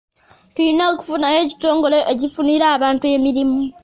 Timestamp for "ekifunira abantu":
2.13-3.03